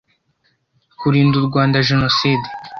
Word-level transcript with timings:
kurinda 0.99 1.35
u 1.41 1.45
Rwanda 1.47 1.77
genocide 1.87 2.47